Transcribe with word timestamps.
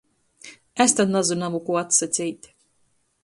Es 0.85 0.95
tod 0.99 1.11
nazynuoju, 1.17 1.61
kū 1.67 1.77
atsaceit. 1.83 2.49